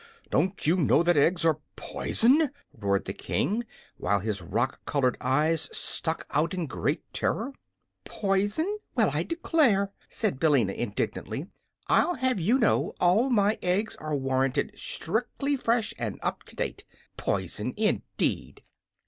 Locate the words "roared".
2.73-3.05